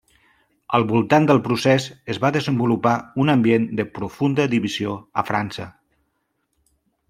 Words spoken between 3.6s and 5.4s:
de profunda divisió a